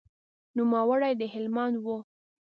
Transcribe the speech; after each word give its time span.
نوموړی 0.57 1.13
د 1.19 1.21
هلمند 1.33 1.75
و. 1.83 1.85